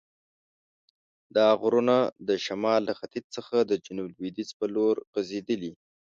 [1.35, 1.95] دا غرونه
[2.27, 5.73] د شمال له ختیځ څخه د جنوب لویدیځ په لور غزیدلي.